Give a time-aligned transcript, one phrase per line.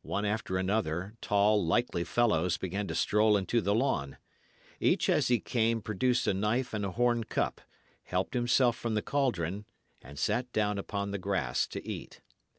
[0.00, 4.16] One after another, tall, likely fellows began to stroll into the lawn.
[4.80, 7.60] Each as he came produced a knife and a horn cup,
[8.04, 9.66] helped himself from the caldron,
[10.00, 12.22] and sat down upon the grass to eat.